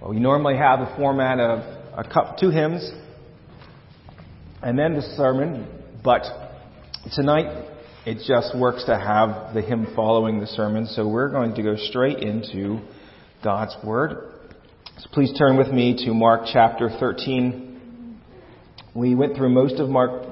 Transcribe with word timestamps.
Well, 0.00 0.10
we 0.10 0.20
normally 0.20 0.58
have 0.58 0.80
the 0.80 0.94
format 0.96 1.40
of 1.40 1.60
a 1.96 2.04
cup, 2.04 2.36
two 2.38 2.50
hymns 2.50 2.92
and 4.62 4.78
then 4.78 4.94
the 4.94 5.00
sermon, 5.16 5.66
but 6.04 6.22
tonight 7.14 7.66
it 8.04 8.18
just 8.28 8.54
works 8.54 8.84
to 8.84 8.98
have 8.98 9.54
the 9.54 9.62
hymn 9.62 9.86
following 9.96 10.38
the 10.38 10.46
sermon, 10.48 10.86
so 10.86 11.08
we're 11.08 11.30
going 11.30 11.54
to 11.54 11.62
go 11.62 11.76
straight 11.76 12.18
into 12.18 12.80
God's 13.42 13.74
Word. 13.82 14.34
So 14.98 15.08
please 15.12 15.32
turn 15.38 15.56
with 15.56 15.68
me 15.68 15.96
to 16.04 16.12
Mark 16.12 16.42
chapter 16.52 16.90
13. 17.00 18.20
We 18.94 19.14
went 19.14 19.34
through 19.34 19.50
most 19.50 19.76
of 19.76 19.88
Mark 19.88 20.24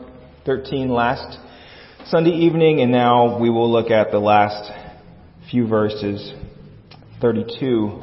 13 0.44 0.90
last 0.90 1.38
Sunday 2.08 2.32
evening, 2.32 2.82
and 2.82 2.92
now 2.92 3.38
we 3.38 3.48
will 3.48 3.72
look 3.72 3.90
at 3.90 4.10
the 4.10 4.18
last 4.18 4.70
few 5.50 5.66
verses, 5.66 6.34
32 7.22 8.02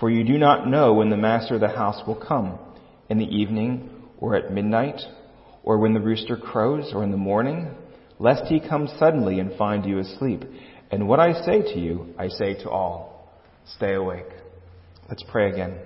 for 0.00 0.10
you 0.10 0.24
do 0.24 0.38
not 0.38 0.66
know 0.66 0.94
when 0.94 1.10
the 1.10 1.16
master 1.16 1.54
of 1.54 1.60
the 1.60 1.68
house 1.68 2.02
will 2.06 2.16
come, 2.16 2.58
in 3.08 3.18
the 3.18 3.24
evening, 3.24 3.90
or 4.18 4.34
at 4.34 4.52
midnight, 4.52 5.00
or 5.62 5.78
when 5.78 5.94
the 5.94 6.00
rooster 6.00 6.36
crows, 6.36 6.92
or 6.92 7.04
in 7.04 7.10
the 7.10 7.16
morning, 7.16 7.70
lest 8.18 8.44
he 8.46 8.60
come 8.60 8.88
suddenly 8.98 9.40
and 9.40 9.56
find 9.56 9.84
you 9.84 9.98
asleep. 9.98 10.42
And 10.90 11.08
what 11.08 11.20
I 11.20 11.32
say 11.44 11.62
to 11.62 11.78
you, 11.78 12.14
I 12.18 12.28
say 12.28 12.54
to 12.62 12.70
all, 12.70 13.30
stay 13.76 13.94
awake. 13.94 14.26
Let's 15.08 15.24
pray 15.30 15.50
again. 15.50 15.78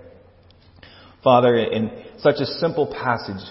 Father, 1.25 1.57
in 1.57 2.05
such 2.19 2.37
a 2.41 2.47
simple 2.47 2.87
passage, 2.87 3.45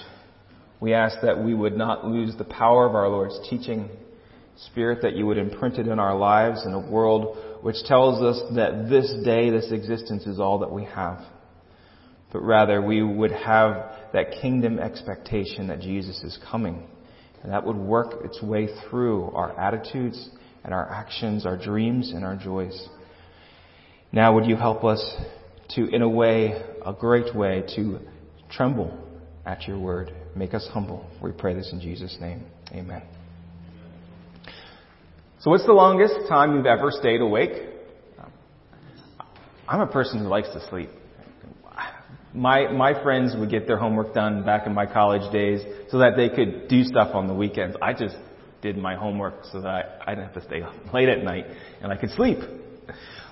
we 0.80 0.94
ask 0.94 1.18
that 1.22 1.44
we 1.44 1.54
would 1.54 1.76
not 1.76 2.06
lose 2.06 2.36
the 2.38 2.46
power 2.46 2.88
of 2.88 2.96
our 2.96 3.10
Lord's 3.10 3.40
teaching. 3.50 3.90
Spirit, 4.72 5.00
that 5.04 5.16
you 5.16 5.26
would 5.26 5.38
imprint 5.38 5.78
it 5.78 5.88
in 5.88 6.00
our 6.00 6.18
lives 6.18 6.66
in 6.66 6.74
a 6.74 6.80
world 6.80 7.38
which 7.62 7.78
tells 7.86 8.22
us 8.22 8.42
that 8.56 8.88
this 8.90 9.14
day, 9.24 9.50
this 9.50 9.72
existence 9.72 10.26
is 10.26 10.40
all 10.40 10.60
that 10.60 10.72
we 10.72 10.86
have. 10.86 11.22
But 12.32 12.42
rather, 12.42 12.82
we 12.82 13.02
would 13.02 13.32
have 13.32 13.92
that 14.14 14.32
kingdom 14.42 14.80
expectation 14.80 15.68
that 15.68 15.80
Jesus 15.80 16.22
is 16.24 16.38
coming. 16.50 16.88
And 17.44 17.52
that 17.52 17.66
would 17.66 17.78
work 17.78 18.26
its 18.26 18.42
way 18.42 18.68
through 18.90 19.32
our 19.32 19.58
attitudes 19.60 20.30
and 20.64 20.74
our 20.74 20.92
actions, 20.92 21.46
our 21.46 21.58
dreams 21.58 22.12
and 22.12 22.26
our 22.26 22.36
joys. 22.36 22.88
Now 24.12 24.34
would 24.36 24.46
you 24.46 24.56
help 24.56 24.84
us 24.84 25.16
to, 25.76 25.86
in 25.86 26.02
a 26.02 26.10
way, 26.10 26.62
a 26.86 26.94
great 26.94 27.36
way, 27.36 27.64
to 27.76 28.00
tremble 28.50 28.98
at 29.46 29.68
your 29.68 29.80
word. 29.80 30.14
Make 30.36 30.54
us 30.54 30.68
humble. 30.72 31.10
We 31.22 31.32
pray 31.32 31.54
this 31.54 31.70
in 31.72 31.80
Jesus' 31.80 32.18
name. 32.20 32.46
Amen. 32.74 33.17
So 35.40 35.52
what's 35.52 35.66
the 35.68 35.74
longest 35.74 36.28
time 36.28 36.56
you've 36.56 36.66
ever 36.66 36.90
stayed 36.90 37.22
awake? 37.22 37.52
I'm 39.68 39.82
a 39.82 39.88
person 39.88 40.20
who 40.20 40.26
likes 40.26 40.48
to 40.50 40.68
sleep. 40.70 40.90
My, 42.34 42.72
my 42.72 43.02
friends 43.04 43.36
would 43.38 43.52
get 43.52 43.68
their 43.68 43.78
homework 43.78 44.16
done 44.16 44.44
back 44.44 44.66
in 44.66 44.74
my 44.74 44.86
college 44.88 45.32
days 45.32 45.62
so 45.90 46.00
that 46.00 46.14
they 46.18 46.30
could 46.30 46.68
do 46.68 46.84
stuff 46.84 47.14
on 47.14 47.28
the 47.28 47.36
weekends. 47.36 47.76
I 47.82 47.94
just 47.94 48.16
did 48.64 48.78
my 48.78 48.96
homework 48.96 49.46
so 49.52 49.62
that 49.62 50.00
I 50.08 50.16
didn't 50.16 50.34
have 50.34 50.42
to 50.42 50.48
stay 50.48 50.62
late 50.92 51.10
at 51.10 51.24
night 51.24 51.46
and 51.82 51.92
I 51.92 51.98
could 51.98 52.12
sleep. 52.12 52.40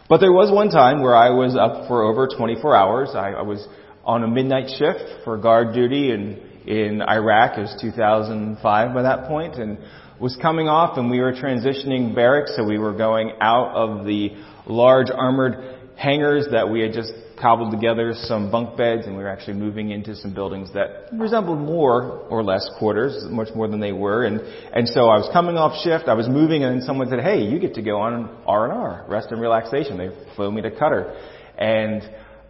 But 0.07 0.19
there 0.19 0.31
was 0.31 0.51
one 0.51 0.69
time 0.69 1.01
where 1.01 1.15
I 1.15 1.31
was 1.31 1.55
up 1.55 1.87
for 1.87 2.03
over 2.03 2.27
24 2.27 2.75
hours. 2.75 3.09
I, 3.15 3.31
I 3.31 3.41
was 3.41 3.67
on 4.03 4.23
a 4.23 4.27
midnight 4.27 4.69
shift 4.77 5.23
for 5.23 5.37
guard 5.37 5.73
duty 5.73 6.11
in, 6.11 6.39
in 6.67 7.01
Iraq. 7.01 7.57
It 7.57 7.61
was 7.61 7.77
2005 7.81 8.93
by 8.93 9.01
that 9.01 9.27
point 9.27 9.55
and 9.55 9.79
was 10.19 10.37
coming 10.41 10.67
off 10.67 10.97
and 10.97 11.09
we 11.09 11.19
were 11.19 11.33
transitioning 11.33 12.15
barracks. 12.15 12.55
So 12.55 12.63
we 12.63 12.77
were 12.77 12.93
going 12.93 13.33
out 13.41 13.75
of 13.75 14.05
the 14.05 14.31
large 14.67 15.07
armored 15.09 15.79
hangars 15.97 16.47
that 16.51 16.69
we 16.69 16.81
had 16.81 16.93
just 16.93 17.11
cobbled 17.39 17.71
together 17.71 18.13
some 18.13 18.49
bunk 18.49 18.77
beds 18.77 19.05
and 19.05 19.15
we 19.15 19.23
were 19.23 19.29
actually 19.29 19.53
moving 19.53 19.91
into 19.91 20.15
some 20.15 20.33
buildings 20.33 20.71
that 20.73 21.09
resembled 21.13 21.59
more 21.59 22.25
or 22.29 22.43
less 22.43 22.69
quarters, 22.79 23.25
much 23.29 23.49
more 23.55 23.67
than 23.67 23.79
they 23.79 23.91
were. 23.91 24.25
And, 24.25 24.39
and 24.39 24.87
so 24.87 25.07
I 25.09 25.17
was 25.17 25.29
coming 25.33 25.57
off 25.57 25.83
shift, 25.83 26.07
I 26.07 26.13
was 26.13 26.29
moving 26.29 26.63
and 26.63 26.83
someone 26.83 27.09
said, 27.09 27.19
hey, 27.19 27.43
you 27.43 27.59
get 27.59 27.73
to 27.75 27.81
go 27.81 27.99
on 27.99 28.37
R&R, 28.45 29.05
rest 29.07 29.31
and 29.31 29.41
relaxation. 29.41 29.97
They 29.97 30.09
flew 30.35 30.51
me 30.51 30.61
to 30.61 30.71
Qatar. 30.71 31.15
And, 31.57 32.03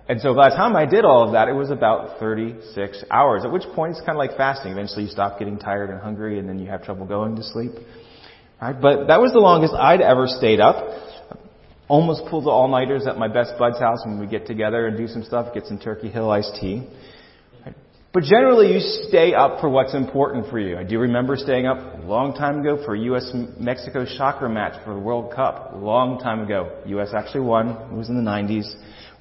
and 0.08 0.22
so 0.22 0.34
by 0.34 0.50
the 0.50 0.56
time 0.56 0.76
I 0.76 0.86
did 0.86 1.06
all 1.06 1.26
of 1.26 1.34
that, 1.34 1.48
it 1.48 1.54
was 1.54 1.72
about 1.72 2.20
36 2.20 3.04
hours, 3.10 3.44
at 3.44 3.52
which 3.52 3.64
point 3.74 3.92
it's 3.92 4.02
kind 4.02 4.12
of 4.12 4.18
like 4.18 4.38
fasting. 4.38 4.72
Eventually 4.72 5.04
you 5.04 5.10
stop 5.10 5.40
getting 5.40 5.58
tired 5.58 5.90
and 5.90 6.00
hungry 6.00 6.40
and 6.40 6.48
then 6.48 6.60
you 6.60 6.68
have 6.70 6.84
trouble 6.84 7.06
going 7.06 7.36
to 7.36 7.44
sleep. 7.44 7.72
Right? 8.62 8.80
But 8.80 9.08
that 9.08 9.20
was 9.20 9.34
the 9.34 9.40
longest 9.40 9.74
I'd 9.74 10.02
ever 10.02 10.28
stayed 10.28 10.60
up 10.60 11.06
almost 11.88 12.24
pull 12.30 12.42
the 12.42 12.50
all-nighters 12.50 13.06
at 13.08 13.18
my 13.18 13.28
best 13.28 13.54
bud's 13.60 13.80
house 13.80 14.00
when 14.06 14.20
we 14.20 14.28
get 14.28 14.48
together 14.48 14.88
and 14.88 14.98
do 14.98 15.08
some 15.08 15.24
stuff, 15.24 15.54
get 15.54 15.66
some 15.66 15.80
Turkey 15.80 16.10
Hill 16.10 16.30
iced 16.30 16.58
tea. 16.60 16.88
But 18.12 18.24
generally 18.24 18.74
you 18.74 18.80
stay 18.80 19.34
up 19.34 19.60
for 19.60 19.70
what's 19.70 19.94
important 19.94 20.50
for 20.50 20.58
you. 20.58 20.78
I 20.78 20.84
do 20.84 21.00
remember 21.00 21.36
staying 21.36 21.68
up 21.68 21.78
a 21.78 22.06
long 22.06 22.34
time 22.34 22.62
ago 22.62 22.82
for 22.86 22.96
a 22.96 23.00
U.S.-Mexico 23.00 24.18
soccer 24.18 24.48
match 24.48 24.82
for 24.86 24.94
the 24.94 25.00
World 25.00 25.34
Cup. 25.36 25.72
Long 25.76 26.18
time 26.20 26.40
ago. 26.40 26.82
U.S. 26.86 27.10
actually 27.14 27.42
won. 27.42 27.72
It 27.72 27.92
was 27.92 28.08
in 28.08 28.16
the 28.16 28.30
90s. 28.30 28.74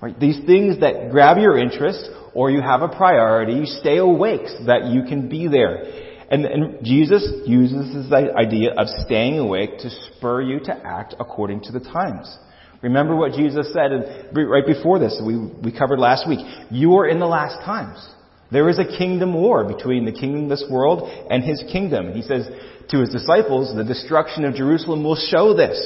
Right? 0.04 0.20
These 0.20 0.44
things 0.44 0.80
that 0.80 1.10
grab 1.10 1.38
your 1.38 1.56
interest 1.56 2.10
or 2.34 2.50
you 2.50 2.60
have 2.60 2.82
a 2.82 2.88
priority, 2.88 3.54
you 3.54 3.64
stay 3.64 3.96
awake 3.96 4.42
so 4.48 4.66
that 4.66 4.90
you 4.92 5.04
can 5.04 5.30
be 5.30 5.48
there. 5.48 5.82
And, 6.30 6.44
and, 6.44 6.84
Jesus 6.84 7.26
uses 7.46 7.94
this 7.94 8.12
idea 8.12 8.74
of 8.76 8.86
staying 9.06 9.38
awake 9.38 9.78
to 9.78 9.88
spur 9.88 10.42
you 10.42 10.60
to 10.64 10.72
act 10.72 11.14
according 11.18 11.62
to 11.62 11.72
the 11.72 11.80
times. 11.80 12.36
Remember 12.82 13.16
what 13.16 13.32
Jesus 13.32 13.72
said 13.72 14.28
right 14.36 14.66
before 14.66 14.98
this, 14.98 15.18
we, 15.24 15.38
we 15.38 15.72
covered 15.72 15.98
last 15.98 16.28
week. 16.28 16.40
You 16.70 16.96
are 16.96 17.08
in 17.08 17.18
the 17.18 17.26
last 17.26 17.64
times. 17.64 18.06
There 18.52 18.68
is 18.68 18.78
a 18.78 18.98
kingdom 18.98 19.32
war 19.32 19.64
between 19.64 20.04
the 20.04 20.12
kingdom 20.12 20.44
of 20.44 20.50
this 20.50 20.66
world 20.70 21.08
and 21.30 21.42
his 21.42 21.64
kingdom. 21.72 22.12
He 22.12 22.20
says 22.20 22.46
to 22.90 23.00
his 23.00 23.08
disciples, 23.08 23.74
the 23.74 23.84
destruction 23.84 24.44
of 24.44 24.54
Jerusalem 24.54 25.02
will 25.02 25.16
show 25.16 25.54
this. 25.56 25.80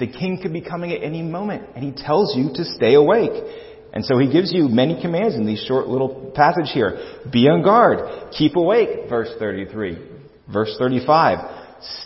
The 0.00 0.06
king 0.06 0.40
could 0.42 0.52
be 0.52 0.62
coming 0.62 0.92
at 0.92 1.02
any 1.02 1.22
moment, 1.22 1.68
and 1.76 1.84
he 1.84 1.92
tells 1.92 2.34
you 2.34 2.50
to 2.54 2.64
stay 2.64 2.94
awake. 2.94 3.42
And 3.92 4.04
so 4.04 4.18
he 4.18 4.32
gives 4.32 4.52
you 4.52 4.66
many 4.68 5.00
commands 5.00 5.34
in 5.34 5.46
these 5.46 5.62
short 5.68 5.88
little 5.88 6.32
passage 6.34 6.70
here. 6.72 7.20
Be 7.30 7.48
on 7.48 7.62
guard. 7.62 8.32
Keep 8.32 8.56
awake, 8.56 9.10
verse 9.10 9.28
33. 9.38 9.98
Verse 10.50 10.74
35. 10.78 11.38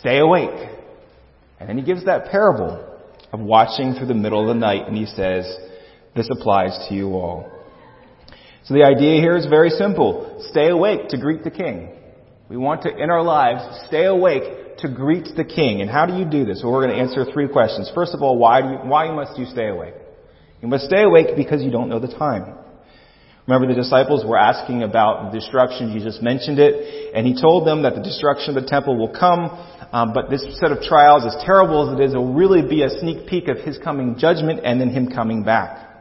Stay 0.00 0.18
awake. 0.18 0.70
And 1.60 1.68
then 1.68 1.78
he 1.78 1.84
gives 1.84 2.04
that 2.06 2.30
parable 2.30 2.84
of 3.32 3.40
watching 3.40 3.94
through 3.94 4.08
the 4.08 4.14
middle 4.14 4.40
of 4.40 4.48
the 4.48 4.58
night, 4.58 4.88
and 4.88 4.96
he 4.96 5.06
says, 5.06 5.46
this 6.16 6.28
applies 6.30 6.86
to 6.88 6.94
you 6.94 7.14
all. 7.14 7.50
So 8.64 8.74
the 8.74 8.84
idea 8.84 9.20
here 9.20 9.36
is 9.36 9.46
very 9.46 9.70
simple. 9.70 10.44
Stay 10.50 10.68
awake 10.68 11.10
to 11.10 11.18
greet 11.18 11.44
the 11.44 11.50
king. 11.50 11.90
We 12.48 12.56
want 12.56 12.82
to, 12.82 12.96
in 12.96 13.10
our 13.10 13.22
lives, 13.22 13.86
stay 13.86 14.06
awake 14.06 14.63
to 14.86 14.94
greet 14.94 15.28
the 15.36 15.44
king. 15.44 15.80
And 15.80 15.90
how 15.90 16.06
do 16.06 16.14
you 16.14 16.24
do 16.24 16.44
this? 16.44 16.60
Well, 16.62 16.72
we're 16.72 16.86
going 16.86 16.96
to 16.96 17.02
answer 17.02 17.24
three 17.32 17.48
questions. 17.48 17.90
First 17.94 18.14
of 18.14 18.22
all, 18.22 18.38
why, 18.38 18.60
do 18.60 18.68
you, 18.68 18.76
why 18.76 19.10
must 19.10 19.38
you 19.38 19.46
stay 19.46 19.68
awake? 19.68 19.94
You 20.60 20.68
must 20.68 20.84
stay 20.84 21.02
awake 21.02 21.36
because 21.36 21.62
you 21.62 21.70
don't 21.70 21.88
know 21.88 21.98
the 21.98 22.08
time. 22.08 22.54
Remember 23.46 23.68
the 23.68 23.78
disciples 23.78 24.24
were 24.24 24.38
asking 24.38 24.82
about 24.82 25.30
the 25.30 25.38
destruction. 25.38 25.92
Jesus 25.92 26.18
mentioned 26.22 26.58
it, 26.58 27.14
and 27.14 27.26
he 27.26 27.38
told 27.38 27.66
them 27.66 27.82
that 27.82 27.94
the 27.94 28.02
destruction 28.02 28.56
of 28.56 28.62
the 28.62 28.68
temple 28.68 28.96
will 28.96 29.12
come, 29.12 29.50
um, 29.92 30.14
but 30.14 30.30
this 30.30 30.42
set 30.58 30.72
of 30.72 30.80
trials, 30.80 31.24
as 31.26 31.36
terrible 31.44 31.90
as 31.90 32.00
it 32.00 32.02
is, 32.02 32.14
will 32.14 32.32
really 32.32 32.62
be 32.62 32.82
a 32.82 32.88
sneak 33.00 33.28
peek 33.28 33.48
of 33.48 33.58
his 33.58 33.76
coming 33.78 34.16
judgment 34.18 34.60
and 34.64 34.80
then 34.80 34.88
him 34.88 35.10
coming 35.10 35.44
back. 35.44 35.93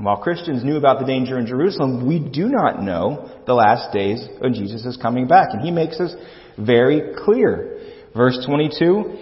And 0.00 0.06
while 0.06 0.16
Christians 0.16 0.64
knew 0.64 0.78
about 0.78 0.98
the 0.98 1.04
danger 1.04 1.38
in 1.38 1.44
Jerusalem, 1.44 2.06
we 2.06 2.18
do 2.18 2.48
not 2.48 2.82
know 2.82 3.30
the 3.44 3.52
last 3.52 3.92
days 3.92 4.26
when 4.38 4.54
Jesus 4.54 4.86
is 4.86 4.96
coming 4.96 5.28
back, 5.28 5.48
and 5.52 5.60
he 5.60 5.70
makes 5.70 5.98
this 5.98 6.14
very 6.58 7.12
clear. 7.22 7.98
Verse 8.16 8.42
22, 8.46 9.18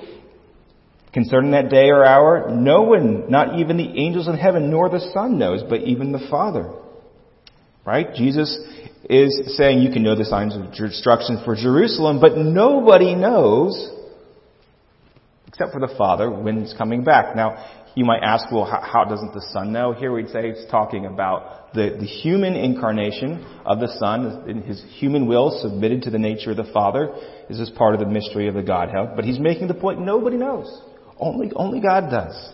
Concerning 1.12 1.50
that 1.50 1.68
day 1.68 1.90
or 1.90 2.04
hour, 2.04 2.54
no 2.54 2.82
one, 2.82 3.28
not 3.28 3.58
even 3.58 3.76
the 3.76 4.00
angels 4.00 4.28
in 4.28 4.36
heaven, 4.36 4.70
nor 4.70 4.88
the 4.88 5.00
Son 5.12 5.36
knows, 5.36 5.64
but 5.68 5.80
even 5.80 6.12
the 6.12 6.24
Father. 6.30 6.72
Right? 7.84 8.14
Jesus 8.14 8.56
is 9.10 9.56
saying 9.56 9.80
you 9.80 9.92
can 9.92 10.04
know 10.04 10.14
the 10.14 10.26
signs 10.26 10.54
of 10.54 10.72
destruction 10.72 11.42
for 11.44 11.56
Jerusalem, 11.56 12.20
but 12.20 12.36
nobody 12.36 13.16
knows, 13.16 13.90
except 15.48 15.72
for 15.72 15.80
the 15.80 15.92
Father, 15.98 16.30
when 16.30 16.62
He's 16.62 16.74
coming 16.78 17.02
back. 17.02 17.34
Now, 17.34 17.77
you 17.94 18.04
might 18.04 18.22
ask, 18.22 18.50
well, 18.52 18.64
how, 18.64 18.80
how 18.80 19.04
doesn't 19.04 19.34
the 19.34 19.44
Son 19.52 19.72
know? 19.72 19.92
Here 19.92 20.12
we'd 20.12 20.28
say 20.28 20.48
it's 20.48 20.70
talking 20.70 21.06
about 21.06 21.74
the, 21.74 21.96
the 21.98 22.06
human 22.06 22.54
incarnation 22.54 23.44
of 23.64 23.80
the 23.80 23.88
Son, 23.98 24.48
in 24.48 24.62
his 24.62 24.82
human 24.98 25.26
will 25.26 25.60
submitted 25.60 26.02
to 26.02 26.10
the 26.10 26.18
nature 26.18 26.52
of 26.52 26.56
the 26.56 26.70
Father. 26.72 27.14
This 27.48 27.58
is 27.58 27.70
part 27.70 27.94
of 27.94 28.00
the 28.00 28.06
mystery 28.06 28.48
of 28.48 28.54
the 28.54 28.62
Godhead. 28.62 29.16
But 29.16 29.24
he's 29.24 29.38
making 29.38 29.68
the 29.68 29.74
point 29.74 30.00
nobody 30.00 30.36
knows. 30.36 30.82
Only, 31.18 31.50
only 31.56 31.80
God 31.80 32.10
does. 32.10 32.52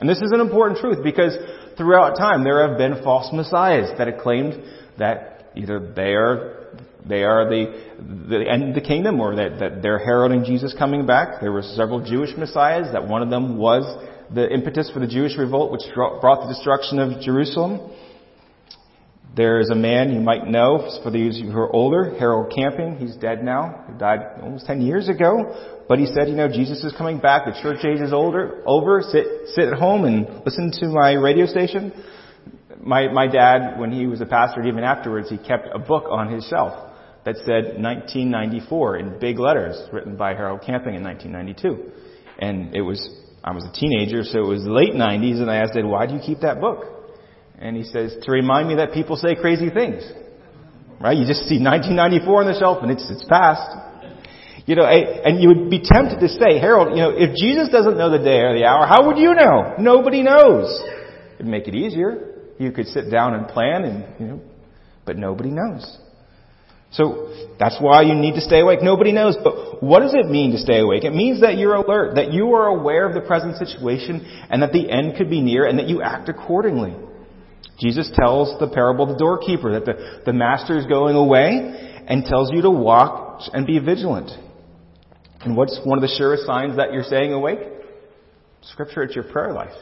And 0.00 0.08
this 0.08 0.18
is 0.18 0.32
an 0.32 0.40
important 0.40 0.80
truth 0.80 1.04
because 1.04 1.36
throughout 1.76 2.16
time 2.16 2.44
there 2.44 2.68
have 2.68 2.76
been 2.76 3.02
false 3.02 3.32
messiahs 3.32 3.96
that 3.98 4.08
have 4.08 4.20
claimed 4.20 4.60
that 4.98 5.50
either 5.54 5.92
they 5.94 6.14
are 6.14 6.64
they 7.06 7.22
are 7.22 7.48
the, 7.50 7.66
the 8.28 8.50
end 8.50 8.70
of 8.70 8.74
the 8.74 8.80
kingdom 8.80 9.20
or 9.20 9.36
that, 9.36 9.58
that 9.60 9.82
they're 9.82 9.98
heralding 9.98 10.44
Jesus 10.44 10.74
coming 10.76 11.04
back. 11.04 11.40
There 11.40 11.52
were 11.52 11.62
several 11.62 12.02
Jewish 12.02 12.30
messiahs 12.36 12.92
that 12.92 13.06
one 13.06 13.22
of 13.22 13.28
them 13.28 13.58
was 13.58 13.84
the 14.32 14.48
impetus 14.48 14.90
for 14.92 15.00
the 15.00 15.06
Jewish 15.06 15.36
revolt 15.36 15.72
which 15.72 15.82
brought 15.94 16.46
the 16.46 16.48
destruction 16.48 16.98
of 16.98 17.20
Jerusalem. 17.20 17.90
There 19.36 19.58
is 19.58 19.68
a 19.70 19.74
man 19.74 20.12
you 20.12 20.20
might 20.20 20.46
know, 20.46 21.00
for 21.02 21.10
those 21.10 21.40
who 21.40 21.50
are 21.58 21.72
older, 21.72 22.16
Harold 22.18 22.52
Camping. 22.54 22.96
He's 22.98 23.16
dead 23.16 23.42
now. 23.42 23.84
He 23.90 23.98
died 23.98 24.20
almost 24.40 24.66
10 24.66 24.80
years 24.80 25.08
ago. 25.08 25.82
But 25.88 25.98
he 25.98 26.06
said, 26.06 26.28
you 26.28 26.36
know, 26.36 26.46
Jesus 26.46 26.84
is 26.84 26.94
coming 26.96 27.18
back. 27.18 27.44
The 27.44 27.60
church 27.60 27.84
age 27.84 28.00
is 28.00 28.12
older, 28.12 28.62
over. 28.64 29.02
Sit, 29.02 29.26
sit 29.54 29.64
at 29.64 29.78
home 29.78 30.04
and 30.04 30.44
listen 30.44 30.70
to 30.80 30.86
my 30.86 31.14
radio 31.14 31.46
station. 31.46 31.92
My, 32.80 33.12
my 33.12 33.26
dad, 33.26 33.78
when 33.80 33.90
he 33.90 34.06
was 34.06 34.20
a 34.20 34.26
pastor, 34.26 34.62
even 34.62 34.84
afterwards, 34.84 35.28
he 35.30 35.38
kept 35.38 35.68
a 35.74 35.80
book 35.80 36.04
on 36.08 36.32
his 36.32 36.46
shelf 36.46 36.92
that 37.24 37.36
said 37.38 37.82
1994 37.82 38.98
in 38.98 39.18
big 39.18 39.38
letters, 39.38 39.76
written 39.92 40.16
by 40.16 40.34
Harold 40.34 40.60
Camping 40.64 40.94
in 40.94 41.02
1992. 41.02 41.90
And 42.38 42.74
it 42.74 42.82
was, 42.82 43.08
I 43.44 43.52
was 43.52 43.64
a 43.64 43.72
teenager, 43.72 44.24
so 44.24 44.38
it 44.38 44.48
was 44.48 44.64
late 44.64 44.94
90s, 44.94 45.36
and 45.36 45.50
I 45.50 45.56
asked 45.56 45.76
him, 45.76 45.90
why 45.90 46.06
do 46.06 46.14
you 46.14 46.20
keep 46.24 46.40
that 46.40 46.62
book? 46.62 46.86
And 47.58 47.76
he 47.76 47.84
says, 47.84 48.16
to 48.22 48.32
remind 48.32 48.68
me 48.68 48.76
that 48.76 48.92
people 48.92 49.16
say 49.16 49.34
crazy 49.34 49.68
things. 49.68 50.02
Right? 50.98 51.16
You 51.16 51.26
just 51.26 51.44
see 51.44 51.60
1994 51.60 52.40
on 52.40 52.46
the 52.46 52.58
shelf 52.58 52.78
and 52.82 52.90
it's, 52.90 53.04
it's 53.10 53.24
past. 53.28 53.68
You 54.66 54.76
know, 54.76 54.86
and 54.86 55.42
you 55.42 55.48
would 55.48 55.68
be 55.68 55.80
tempted 55.84 56.20
to 56.20 56.28
say, 56.28 56.58
Harold, 56.58 56.96
you 56.96 57.02
know, 57.02 57.12
if 57.12 57.36
Jesus 57.36 57.68
doesn't 57.68 57.98
know 57.98 58.10
the 58.10 58.24
day 58.24 58.40
or 58.40 58.56
the 58.56 58.64
hour, 58.64 58.86
how 58.86 59.06
would 59.06 59.18
you 59.18 59.34
know? 59.34 59.74
Nobody 59.78 60.22
knows. 60.22 60.82
It'd 61.34 61.46
make 61.46 61.68
it 61.68 61.74
easier. 61.74 62.54
You 62.58 62.72
could 62.72 62.86
sit 62.86 63.10
down 63.10 63.34
and 63.34 63.46
plan 63.46 63.84
and, 63.84 64.20
you 64.20 64.26
know, 64.26 64.40
but 65.04 65.18
nobody 65.18 65.50
knows. 65.50 65.84
So 66.94 67.28
that's 67.58 67.76
why 67.80 68.02
you 68.02 68.14
need 68.14 68.34
to 68.34 68.40
stay 68.40 68.60
awake. 68.60 68.80
Nobody 68.82 69.12
knows. 69.12 69.36
But 69.42 69.82
what 69.82 70.00
does 70.00 70.14
it 70.14 70.26
mean 70.26 70.52
to 70.52 70.58
stay 70.58 70.80
awake? 70.80 71.04
It 71.04 71.12
means 71.12 71.40
that 71.40 71.58
you're 71.58 71.74
alert, 71.74 72.14
that 72.14 72.32
you 72.32 72.54
are 72.54 72.68
aware 72.68 73.06
of 73.06 73.14
the 73.14 73.20
present 73.20 73.56
situation 73.56 74.24
and 74.48 74.62
that 74.62 74.72
the 74.72 74.90
end 74.90 75.16
could 75.16 75.28
be 75.28 75.40
near 75.40 75.66
and 75.66 75.78
that 75.78 75.88
you 75.88 76.02
act 76.02 76.28
accordingly. 76.28 76.94
Jesus 77.80 78.10
tells 78.14 78.58
the 78.60 78.68
parable 78.68 79.04
of 79.04 79.10
the 79.10 79.18
doorkeeper 79.18 79.72
that 79.72 79.84
the, 79.84 80.22
the 80.24 80.32
master 80.32 80.78
is 80.78 80.86
going 80.86 81.16
away 81.16 82.02
and 82.06 82.24
tells 82.24 82.52
you 82.52 82.62
to 82.62 82.70
watch 82.70 83.50
and 83.52 83.66
be 83.66 83.80
vigilant. 83.80 84.30
And 85.40 85.56
what's 85.56 85.80
one 85.84 85.98
of 85.98 86.02
the 86.02 86.14
surest 86.16 86.46
signs 86.46 86.76
that 86.76 86.92
you're 86.92 87.02
staying 87.02 87.32
awake? 87.32 87.58
Scripture, 88.62 89.02
it's 89.02 89.14
your 89.14 89.24
prayer 89.24 89.52
life. 89.52 89.74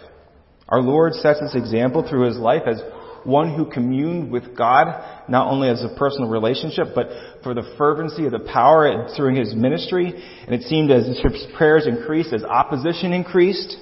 Our 0.69 0.81
Lord 0.81 1.12
sets 1.14 1.41
this 1.41 1.55
example 1.55 2.09
through 2.09 2.26
his 2.29 2.38
life 2.38 2.62
as 2.67 2.81
one 3.24 3.54
who 3.54 3.70
communed 3.70 4.30
with 4.30 4.56
God, 4.56 5.24
not 5.28 5.48
only 5.50 5.69
as 5.69 5.82
a 5.82 5.94
personal 5.96 6.28
relationship, 6.28 6.88
but 6.94 7.08
for 7.42 7.54
the 7.54 7.74
fervency 7.78 8.26
of 8.26 8.32
the 8.32 8.48
power 8.52 9.08
through 9.16 9.38
his 9.38 9.54
ministry. 9.54 10.12
And 10.46 10.54
it 10.54 10.62
seemed 10.62 10.90
as 10.90 11.06
his 11.06 11.46
prayers 11.56 11.86
increased, 11.86 12.32
as 12.32 12.44
opposition 12.44 13.12
increased. 13.12 13.76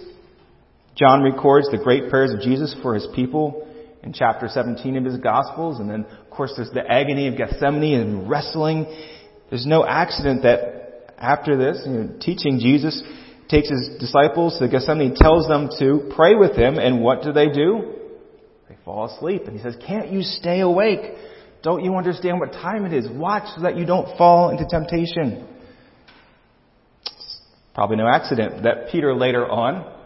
John 0.97 1.23
records 1.23 1.71
the 1.71 1.79
great 1.79 2.11
prayers 2.11 2.33
of 2.33 2.41
Jesus 2.41 2.75
for 2.83 2.95
his 2.95 3.07
people 3.15 3.67
in 4.03 4.13
chapter 4.13 4.49
17 4.49 4.97
of 4.97 5.05
his 5.05 5.19
Gospels. 5.19 5.79
And 5.79 5.91
then, 5.91 6.05
of 6.05 6.31
course, 6.31 6.53
there's 6.57 6.71
the 6.71 6.87
agony 6.87 7.29
of 7.29 7.37
Gethsemane 7.37 8.01
and 8.01 8.29
wrestling. 8.29 8.87
There's 9.49 9.67
no 9.67 9.85
accident 9.87 10.43
that 10.43 11.15
after 11.19 11.57
this, 11.57 11.83
you 11.87 11.93
know, 11.93 12.17
teaching 12.21 12.59
Jesus 12.61 13.03
takes 13.49 13.69
his 13.69 13.91
disciples 13.99 14.59
to 14.59 14.69
Gethsemane, 14.69 15.15
tells 15.17 15.47
them 15.49 15.69
to 15.79 16.11
pray 16.15 16.35
with 16.35 16.57
him, 16.57 16.79
and 16.79 17.03
what 17.03 17.23
do 17.23 17.33
they 17.33 17.49
do? 17.49 17.95
Fall 18.85 19.07
asleep. 19.07 19.43
And 19.47 19.57
he 19.57 19.63
says, 19.63 19.77
can't 19.87 20.11
you 20.11 20.23
stay 20.23 20.61
awake? 20.61 21.01
Don't 21.63 21.85
you 21.85 21.95
understand 21.97 22.41
what 22.41 22.53
time 22.53 22.87
it 22.87 22.93
is? 22.93 23.09
Watch 23.11 23.55
so 23.55 23.63
that 23.63 23.77
you 23.77 23.85
don't 23.85 24.17
fall 24.17 24.51
into 24.51 24.67
temptation. 24.69 25.47
It's 27.03 27.41
probably 27.75 27.97
no 27.97 28.09
accident 28.09 28.63
that 28.63 28.89
Peter 28.91 29.15
later 29.15 29.47
on 29.47 29.97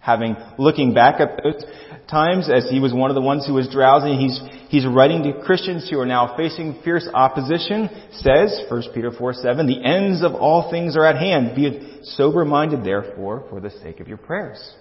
having 0.00 0.34
looking 0.58 0.94
back 0.94 1.20
at 1.20 1.38
those 1.42 1.62
times 2.10 2.50
as 2.50 2.68
he 2.70 2.80
was 2.80 2.92
one 2.92 3.10
of 3.10 3.14
the 3.14 3.20
ones 3.20 3.46
who 3.46 3.52
was 3.52 3.68
drowsy 3.68 4.16
he's 4.16 4.40
he's 4.70 4.86
writing 4.86 5.22
to 5.22 5.44
christians 5.44 5.88
who 5.90 6.00
are 6.00 6.06
now 6.06 6.34
facing 6.36 6.80
fierce 6.82 7.06
opposition 7.12 7.88
says 8.12 8.62
1 8.68 8.82
peter 8.94 9.12
4 9.12 9.34
7 9.34 9.66
the 9.66 9.84
ends 9.84 10.24
of 10.24 10.34
all 10.34 10.70
things 10.70 10.96
are 10.96 11.04
at 11.04 11.16
hand 11.16 11.54
be 11.54 12.00
sober 12.02 12.46
minded 12.46 12.82
therefore 12.82 13.44
for 13.50 13.60
the 13.60 13.70
sake 13.82 14.00
of 14.00 14.08
your 14.08 14.16
prayers 14.16 14.74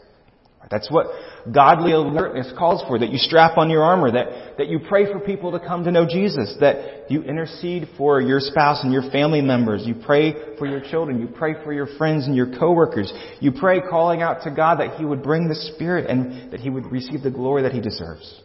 that's 0.70 0.92
what 0.92 1.08
godly 1.52 1.94
alertness 1.94 2.52
calls 2.58 2.84
for, 2.88 3.00
that 3.00 3.10
you 3.10 3.18
strap 3.18 3.58
on 3.58 3.70
your 3.70 3.82
armor, 3.82 4.12
that, 4.12 4.58
that 4.58 4.68
you 4.68 4.80
pray 4.80 5.12
for 5.12 5.20
people 5.20 5.52
to 5.54 5.60
come 5.60 5.84
to 5.86 5.92
know 5.92 6.06
Jesus, 6.08 6.56
that 6.60 7.10
you 7.10 7.24
intercede 7.24 7.88
for 7.98 8.22
your 8.22 8.40
spouse 8.40 8.84
and 8.84 8.94
your 8.94 9.10
family 9.10 9.42
members, 9.42 9.84
you 9.86 9.96
pray 10.06 10.58
for 10.60 10.68
your 10.68 10.82
children, 10.82 11.20
you 11.20 11.28
pray 11.28 11.56
for 11.64 11.74
your 11.74 11.88
friends 11.98 12.28
and 12.28 12.36
your 12.36 12.56
coworkers, 12.60 13.12
you 13.40 13.52
pray 13.52 13.80
calling 13.82 14.22
out 14.22 14.44
to 14.44 14.52
God 14.52 14.80
that 14.80 14.98
He 14.98 15.06
would 15.06 15.24
bring 15.24 15.48
the 15.48 15.56
Spirit 15.56 16.10
and 16.10 16.52
that 16.52 16.60
He 16.60 16.70
would 16.70 16.92
receive 16.92 17.24
the 17.24 17.32
glory 17.32 17.64
that 17.64 17.72
He 17.72 17.82
deserves. 17.82 18.42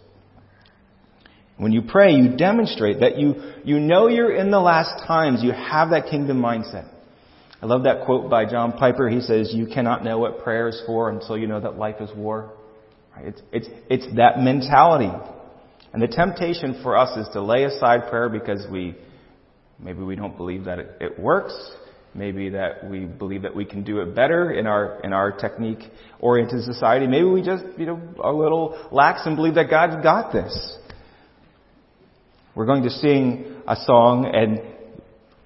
When 1.57 1.73
you 1.73 1.83
pray, 1.83 2.13
you 2.13 2.37
demonstrate 2.37 3.01
that 3.01 3.19
you, 3.19 3.35
you 3.65 3.79
know 3.79 4.09
you're 4.09 4.35
in 4.35 4.51
the 4.51 4.61
last 4.61 5.07
times, 5.07 5.41
you 5.43 5.53
have 5.53 5.91
that 5.91 6.07
kingdom 6.11 6.41
mindset. 6.41 6.94
I 7.65 7.67
love 7.67 7.85
that 7.85 8.05
quote 8.05 8.29
by 8.29 8.45
John 8.45 8.73
Piper. 8.73 9.09
He 9.09 9.23
says, 9.23 9.55
You 9.55 9.67
cannot 9.67 10.05
know 10.05 10.19
what 10.19 10.45
prayer 10.45 10.69
is 10.69 10.83
for 10.85 11.09
until 11.09 11.39
you 11.39 11.47
know 11.47 11.61
that 11.61 11.79
life 11.79 11.97
is 11.99 12.11
war. 12.15 12.53
It's, 13.17 13.41
it's, 13.53 13.69
it's 13.89 14.17
that 14.17 14.39
mentality. 14.39 15.11
And 15.95 16.03
the 16.03 16.07
temptation 16.07 16.81
for 16.83 16.95
us 16.95 17.17
is 17.17 17.27
to 17.33 17.41
lay 17.41 17.65
aside 17.65 18.11
prayer 18.11 18.29
because 18.29 18.67
we, 18.71 18.95
maybe 19.79 20.03
we 20.03 20.15
don't 20.15 20.37
believe 20.37 20.65
that 20.67 20.79
it, 20.79 20.91
it 21.01 21.19
works. 21.19 21.55
Maybe 22.15 22.51
that 22.51 22.87
we 22.87 23.07
believe 23.07 23.41
that 23.43 23.57
we 23.57 23.65
can 23.65 23.83
do 23.83 24.03
it 24.03 24.15
better 24.15 24.53
in 24.53 24.67
our, 24.67 25.01
in 25.03 25.15
our 25.15 25.33
technique 25.33 25.91
oriented 26.21 26.65
society. 26.65 27.07
Maybe 27.07 27.25
we 27.25 27.41
just, 27.41 27.65
you 27.79 27.87
know, 27.87 27.99
a 28.23 28.31
little 28.31 28.91
lax 28.93 29.23
and 29.25 29.37
believe 29.37 29.55
that 29.55 29.71
God's 29.71 30.03
got 30.03 30.35
this. 30.35 30.77
We're 32.55 32.67
going 32.67 32.83
to 32.83 32.91
sing 32.91 33.63
a 33.67 33.77
song 33.87 34.31
and 34.31 34.61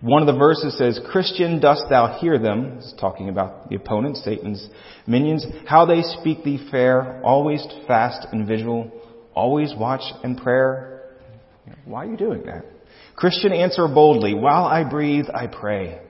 one 0.00 0.22
of 0.22 0.32
the 0.32 0.38
verses 0.38 0.78
says, 0.78 1.00
Christian, 1.10 1.60
dost 1.60 1.82
thou 1.90 2.18
hear 2.20 2.38
them? 2.38 2.78
It's 2.78 2.94
talking 3.00 3.28
about 3.28 3.68
the 3.68 3.76
opponent, 3.76 4.16
Satan's 4.18 4.68
minions. 5.06 5.44
How 5.66 5.86
they 5.86 6.02
speak 6.02 6.44
thee 6.44 6.68
fair, 6.70 7.20
always 7.24 7.66
fast 7.88 8.28
and 8.30 8.46
vigil, 8.46 8.92
always 9.34 9.74
watch 9.76 10.02
and 10.22 10.38
prayer. 10.38 11.16
Why 11.84 12.04
are 12.04 12.10
you 12.10 12.16
doing 12.16 12.44
that? 12.46 12.64
Christian, 13.16 13.52
answer 13.52 13.88
boldly, 13.88 14.34
while 14.34 14.64
I 14.64 14.88
breathe, 14.88 15.26
I 15.34 15.48
pray. 15.48 16.00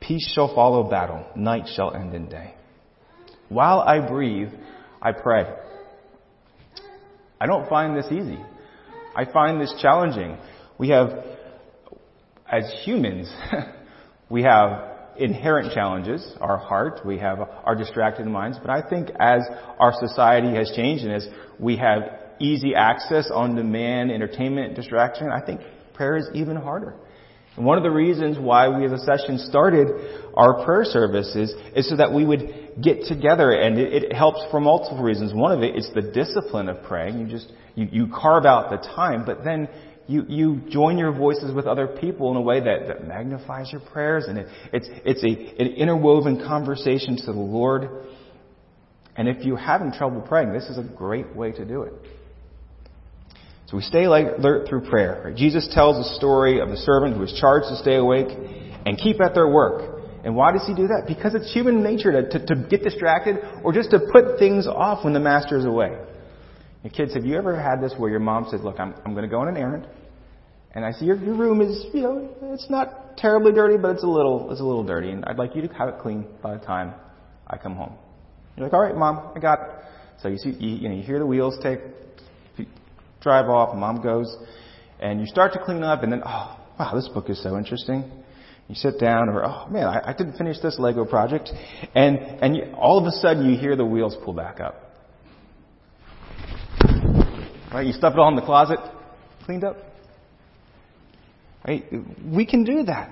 Peace 0.00 0.30
shall 0.34 0.54
follow 0.54 0.90
battle, 0.90 1.24
night 1.34 1.64
shall 1.74 1.94
end 1.94 2.14
in 2.14 2.28
day. 2.28 2.54
While 3.48 3.80
I 3.80 4.06
breathe, 4.06 4.50
I 5.00 5.12
pray. 5.12 5.44
I 7.40 7.46
don't 7.46 7.68
find 7.70 7.96
this 7.96 8.06
easy. 8.12 8.38
I 9.16 9.24
find 9.24 9.60
this 9.60 9.74
challenging. 9.80 10.36
We 10.78 10.90
have 10.90 11.24
as 12.50 12.64
humans, 12.84 13.32
we 14.30 14.42
have 14.42 14.90
inherent 15.16 15.72
challenges, 15.72 16.34
our 16.40 16.56
heart, 16.56 17.00
we 17.04 17.18
have 17.18 17.40
our 17.40 17.74
distracted 17.74 18.26
minds, 18.26 18.58
but 18.60 18.70
I 18.70 18.88
think 18.88 19.10
as 19.20 19.42
our 19.78 19.92
society 20.00 20.54
has 20.56 20.72
changed 20.74 21.04
and 21.04 21.12
as 21.12 21.28
we 21.58 21.76
have 21.76 22.02
easy 22.40 22.74
access 22.74 23.30
on 23.32 23.54
demand 23.54 24.10
entertainment 24.10 24.74
distraction, 24.74 25.28
I 25.30 25.44
think 25.44 25.60
prayer 25.94 26.16
is 26.16 26.28
even 26.34 26.56
harder. 26.56 26.94
And 27.56 27.66
one 27.66 27.76
of 27.76 27.84
the 27.84 27.90
reasons 27.90 28.38
why 28.38 28.68
we 28.68 28.84
as 28.86 28.92
a 28.92 28.98
session 28.98 29.38
started 29.38 29.88
our 30.34 30.64
prayer 30.64 30.84
services 30.84 31.52
is 31.74 31.88
so 31.88 31.96
that 31.96 32.12
we 32.12 32.24
would 32.24 32.70
get 32.80 33.04
together 33.04 33.52
and 33.52 33.76
it, 33.78 34.04
it 34.04 34.12
helps 34.12 34.40
for 34.50 34.60
multiple 34.60 35.02
reasons. 35.02 35.34
One 35.34 35.52
of 35.52 35.62
it 35.62 35.76
is 35.76 35.90
the 35.94 36.00
discipline 36.00 36.68
of 36.68 36.82
praying. 36.84 37.18
You 37.18 37.26
just, 37.26 37.52
you, 37.74 37.88
you 37.90 38.06
carve 38.06 38.46
out 38.46 38.70
the 38.70 38.78
time, 38.94 39.24
but 39.26 39.44
then 39.44 39.68
you, 40.10 40.24
you 40.28 40.60
join 40.68 40.98
your 40.98 41.12
voices 41.12 41.54
with 41.54 41.66
other 41.66 41.86
people 41.86 42.32
in 42.32 42.36
a 42.36 42.40
way 42.40 42.58
that, 42.58 42.88
that 42.88 43.06
magnifies 43.06 43.70
your 43.70 43.80
prayers 43.80 44.24
and 44.26 44.38
it, 44.38 44.48
it's, 44.72 44.88
it's 45.04 45.22
a, 45.22 45.62
an 45.62 45.68
interwoven 45.74 46.44
conversation 46.44 47.16
to 47.16 47.26
the 47.26 47.32
Lord. 47.32 47.88
And 49.14 49.28
if 49.28 49.44
you're 49.44 49.56
having 49.56 49.92
trouble 49.92 50.20
praying, 50.20 50.52
this 50.52 50.64
is 50.64 50.78
a 50.78 50.82
great 50.82 51.36
way 51.36 51.52
to 51.52 51.64
do 51.64 51.82
it. 51.82 51.92
So 53.68 53.76
we 53.76 53.84
stay 53.84 54.04
alert 54.04 54.68
through 54.68 54.90
prayer. 54.90 55.32
Jesus 55.36 55.68
tells 55.72 55.96
the 55.96 56.16
story 56.16 56.58
of 56.58 56.70
the 56.70 56.76
servant 56.78 57.14
who 57.14 57.20
was 57.20 57.38
charged 57.40 57.68
to 57.68 57.76
stay 57.76 57.94
awake 57.94 58.36
and 58.84 58.98
keep 58.98 59.20
at 59.20 59.32
their 59.34 59.46
work. 59.46 60.02
And 60.24 60.34
why 60.34 60.50
does 60.50 60.66
he 60.66 60.74
do 60.74 60.88
that? 60.88 61.04
Because 61.06 61.36
it's 61.36 61.52
human 61.52 61.84
nature 61.84 62.10
to, 62.10 62.28
to, 62.36 62.46
to 62.46 62.66
get 62.68 62.82
distracted 62.82 63.36
or 63.62 63.72
just 63.72 63.92
to 63.92 64.00
put 64.10 64.40
things 64.40 64.66
off 64.66 65.04
when 65.04 65.12
the 65.12 65.20
master 65.20 65.56
is 65.56 65.64
away. 65.64 65.96
And 66.82 66.92
kids, 66.92 67.14
have 67.14 67.24
you 67.24 67.36
ever 67.36 67.54
had 67.54 67.80
this 67.80 67.94
where 67.96 68.10
your 68.10 68.18
mom 68.18 68.48
says, 68.50 68.60
look, 68.64 68.80
I'm, 68.80 68.92
I'm 69.04 69.12
going 69.12 69.24
to 69.24 69.30
go 69.30 69.38
on 69.38 69.46
an 69.46 69.56
errand 69.56 69.86
and 70.74 70.84
I 70.84 70.92
see 70.92 71.04
your, 71.04 71.16
your 71.16 71.34
room 71.34 71.60
is, 71.60 71.86
you 71.92 72.02
know, 72.02 72.28
it's 72.42 72.70
not 72.70 73.16
terribly 73.16 73.52
dirty, 73.52 73.76
but 73.76 73.92
it's 73.92 74.04
a 74.04 74.08
little, 74.08 74.50
it's 74.50 74.60
a 74.60 74.64
little 74.64 74.84
dirty 74.84 75.10
and 75.10 75.24
I'd 75.24 75.38
like 75.38 75.54
you 75.56 75.66
to 75.66 75.74
have 75.74 75.88
it 75.88 75.98
clean 76.00 76.26
by 76.42 76.56
the 76.56 76.64
time 76.64 76.94
I 77.46 77.56
come 77.56 77.74
home. 77.74 77.94
You're 78.56 78.66
like, 78.66 78.72
all 78.72 78.80
right, 78.80 78.96
mom, 78.96 79.32
I 79.34 79.40
got 79.40 79.60
it. 79.60 79.68
So 80.22 80.28
you 80.28 80.38
see, 80.38 80.50
you, 80.50 80.76
you 80.76 80.88
know, 80.88 80.94
you 80.94 81.02
hear 81.02 81.18
the 81.18 81.26
wheels 81.26 81.58
take, 81.62 81.80
drive 83.20 83.46
off, 83.46 83.76
mom 83.76 84.02
goes, 84.02 84.36
and 85.00 85.20
you 85.20 85.26
start 85.26 85.52
to 85.54 85.58
clean 85.64 85.82
up 85.82 86.02
and 86.02 86.12
then, 86.12 86.22
oh, 86.24 86.58
wow, 86.78 86.94
this 86.94 87.08
book 87.08 87.30
is 87.30 87.42
so 87.42 87.56
interesting. 87.56 88.10
You 88.70 88.76
sit 88.76 89.00
down, 89.00 89.28
or 89.28 89.44
oh 89.44 89.66
man, 89.68 89.88
I, 89.88 90.10
I 90.10 90.12
didn't 90.12 90.36
finish 90.36 90.60
this 90.60 90.78
Lego 90.78 91.04
project, 91.04 91.50
and 91.92 92.18
and 92.40 92.54
you, 92.54 92.72
all 92.78 92.98
of 92.98 93.04
a 93.04 93.10
sudden 93.10 93.50
you 93.50 93.58
hear 93.58 93.74
the 93.74 93.84
wheels 93.84 94.16
pull 94.24 94.32
back 94.32 94.60
up. 94.60 94.76
Right? 97.74 97.84
You 97.84 97.92
stuff 97.92 98.12
it 98.12 98.20
all 98.20 98.28
in 98.28 98.36
the 98.36 98.42
closet, 98.42 98.78
cleaned 99.44 99.64
up. 99.64 99.76
Right? 101.66 101.84
We 102.24 102.46
can 102.46 102.64
do 102.64 102.84
that. 102.84 103.10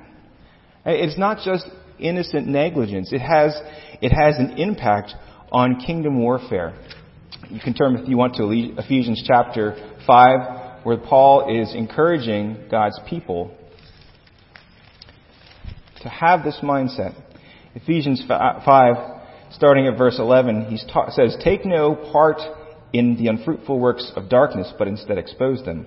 It's 0.86 1.18
not 1.18 1.38
just 1.44 1.66
innocent 1.98 2.46
negligence. 2.46 3.12
It 3.12 3.20
has 3.20 3.54
it 4.00 4.10
has 4.10 4.36
an 4.38 4.58
impact 4.58 5.12
on 5.52 5.80
kingdom 5.80 6.20
warfare. 6.20 6.74
You 7.50 7.60
can 7.60 7.74
turn, 7.74 7.96
if 7.96 8.08
you 8.08 8.16
want, 8.16 8.34
to 8.36 8.50
Ephesians 8.50 9.22
chapter 9.26 9.96
5, 10.06 10.84
where 10.84 10.98
Paul 10.98 11.62
is 11.62 11.74
encouraging 11.74 12.68
God's 12.70 12.98
people 13.08 13.54
to 16.02 16.08
have 16.08 16.44
this 16.44 16.58
mindset. 16.62 17.14
Ephesians 17.74 18.22
5, 18.28 18.62
starting 19.52 19.86
at 19.86 19.96
verse 19.96 20.18
11, 20.18 20.66
he 20.66 20.76
says, 21.10 21.36
Take 21.42 21.64
no 21.64 21.94
part 22.12 22.40
in 22.92 23.16
the 23.16 23.28
unfruitful 23.28 23.78
works 23.78 24.12
of 24.14 24.28
darkness, 24.28 24.72
but 24.78 24.88
instead 24.88 25.18
expose 25.18 25.64
them. 25.64 25.86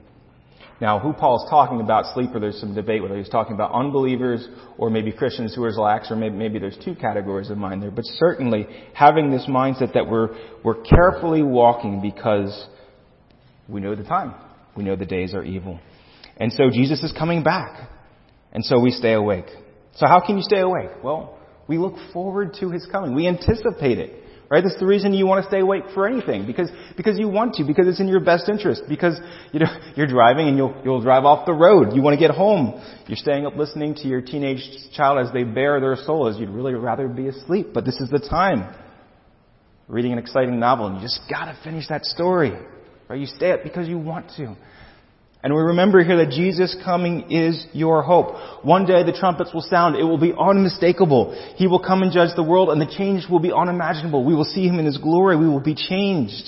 Now, 0.81 0.97
who 0.97 1.13
Paul's 1.13 1.47
talking 1.47 1.79
about 1.79 2.11
sleeper, 2.15 2.39
there's 2.39 2.59
some 2.59 2.73
debate 2.73 3.03
whether 3.03 3.15
he's 3.15 3.29
talking 3.29 3.53
about 3.53 3.71
unbelievers 3.71 4.47
or 4.79 4.89
maybe 4.89 5.11
Christians 5.11 5.53
who 5.53 5.63
are 5.63 5.71
lax, 5.71 6.09
or 6.09 6.15
maybe, 6.15 6.35
maybe 6.35 6.57
there's 6.57 6.77
two 6.83 6.95
categories 6.95 7.51
of 7.51 7.59
mind 7.59 7.83
there. 7.83 7.91
But 7.91 8.05
certainly, 8.05 8.65
having 8.95 9.29
this 9.29 9.45
mindset 9.47 9.93
that 9.93 10.09
we're, 10.09 10.35
we're 10.63 10.81
carefully 10.81 11.43
walking 11.43 12.01
because 12.01 12.67
we 13.69 13.79
know 13.79 13.93
the 13.93 14.03
time. 14.03 14.33
We 14.75 14.83
know 14.83 14.95
the 14.95 15.05
days 15.05 15.35
are 15.35 15.43
evil. 15.43 15.79
And 16.37 16.51
so 16.51 16.71
Jesus 16.71 17.03
is 17.03 17.13
coming 17.15 17.43
back. 17.43 17.87
And 18.51 18.65
so 18.65 18.79
we 18.79 18.89
stay 18.89 19.13
awake. 19.13 19.45
So 19.97 20.07
how 20.07 20.19
can 20.25 20.37
you 20.37 20.43
stay 20.43 20.61
awake? 20.61 20.89
Well, 21.03 21.37
we 21.67 21.77
look 21.77 21.93
forward 22.11 22.55
to 22.59 22.71
his 22.71 22.87
coming. 22.91 23.13
We 23.13 23.27
anticipate 23.27 23.99
it. 23.99 24.23
Right? 24.51 24.61
That's 24.61 24.77
the 24.77 24.85
reason 24.85 25.13
you 25.13 25.25
want 25.25 25.45
to 25.45 25.49
stay 25.49 25.61
awake 25.61 25.83
for 25.93 26.05
anything. 26.05 26.45
Because, 26.45 26.69
because 26.97 27.17
you 27.17 27.29
want 27.29 27.53
to. 27.53 27.63
Because 27.63 27.87
it's 27.87 28.01
in 28.01 28.09
your 28.09 28.19
best 28.19 28.49
interest. 28.49 28.83
Because, 28.89 29.17
you 29.53 29.61
know, 29.61 29.67
you're 29.95 30.07
driving 30.07 30.49
and 30.49 30.57
you'll, 30.57 30.75
you'll 30.83 31.01
drive 31.01 31.23
off 31.23 31.45
the 31.45 31.53
road. 31.53 31.95
You 31.95 32.01
want 32.01 32.19
to 32.19 32.19
get 32.19 32.35
home. 32.35 32.83
You're 33.07 33.15
staying 33.15 33.45
up 33.45 33.55
listening 33.55 33.95
to 33.95 34.09
your 34.09 34.19
teenage 34.19 34.59
child 34.93 35.25
as 35.25 35.31
they 35.31 35.45
bare 35.45 35.79
their 35.79 35.95
soul 35.95 36.27
as 36.27 36.37
you'd 36.37 36.49
really 36.49 36.73
rather 36.73 37.07
be 37.07 37.29
asleep. 37.29 37.67
But 37.73 37.85
this 37.85 37.95
is 38.01 38.09
the 38.09 38.19
time. 38.19 38.75
Reading 39.87 40.11
an 40.11 40.17
exciting 40.17 40.59
novel 40.59 40.87
and 40.87 40.97
you 40.97 41.01
just 41.01 41.21
gotta 41.29 41.57
finish 41.63 41.87
that 41.87 42.03
story. 42.03 42.51
Right? 43.07 43.19
You 43.21 43.27
stay 43.27 43.51
up 43.51 43.63
because 43.63 43.87
you 43.87 43.97
want 43.97 44.31
to. 44.35 44.57
And 45.43 45.55
we 45.55 45.61
remember 45.61 46.03
here 46.03 46.17
that 46.17 46.29
Jesus 46.29 46.75
coming 46.83 47.31
is 47.31 47.65
your 47.73 48.03
hope. 48.03 48.63
One 48.63 48.85
day 48.85 49.03
the 49.03 49.11
trumpets 49.11 49.51
will 49.53 49.61
sound. 49.61 49.95
It 49.95 50.03
will 50.03 50.19
be 50.19 50.33
unmistakable. 50.37 51.33
He 51.55 51.65
will 51.65 51.79
come 51.79 52.03
and 52.03 52.11
judge 52.11 52.29
the 52.35 52.43
world 52.43 52.69
and 52.69 52.79
the 52.79 52.85
change 52.85 53.27
will 53.27 53.39
be 53.39 53.51
unimaginable. 53.51 54.23
We 54.23 54.35
will 54.35 54.45
see 54.45 54.67
Him 54.67 54.77
in 54.77 54.85
His 54.85 54.97
glory. 54.97 55.35
We 55.37 55.47
will 55.47 55.59
be 55.59 55.73
changed. 55.73 56.45